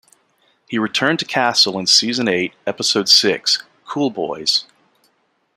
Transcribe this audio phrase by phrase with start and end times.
[0.67, 4.65] He returned to Castle in season eight, episode six "Cool Boys".